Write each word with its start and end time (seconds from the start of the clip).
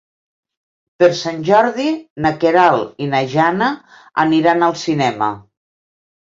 Per 1.01 1.09
Sant 1.17 1.43
Jordi 1.49 1.85
na 2.27 2.31
Queralt 2.43 3.05
i 3.07 3.11
na 3.11 3.19
Jana 3.35 3.69
aniran 4.25 4.67
al 4.71 4.75
cinema. 4.87 5.31